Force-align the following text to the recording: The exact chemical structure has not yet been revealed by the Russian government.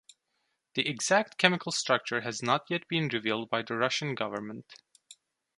The 0.73 0.87
exact 0.87 1.37
chemical 1.37 1.71
structure 1.71 2.21
has 2.21 2.41
not 2.41 2.65
yet 2.71 2.87
been 2.87 3.07
revealed 3.07 3.51
by 3.51 3.61
the 3.61 3.77
Russian 3.77 4.15
government. 4.15 4.81